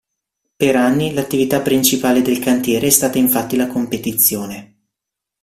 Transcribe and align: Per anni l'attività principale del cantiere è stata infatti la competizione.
Per 0.55 0.75
anni 0.75 1.13
l'attività 1.13 1.61
principale 1.61 2.23
del 2.23 2.39
cantiere 2.39 2.87
è 2.87 2.89
stata 2.89 3.19
infatti 3.19 3.55
la 3.55 3.67
competizione. 3.67 4.77